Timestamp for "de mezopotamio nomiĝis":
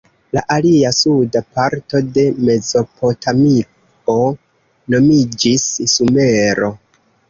2.17-5.73